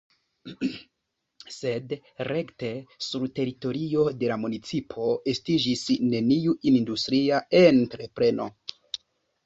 [1.55, 1.93] Sed
[2.29, 2.71] rekte
[3.09, 8.55] sur teritorio de la municipo estiĝis neniu industria entrepreno.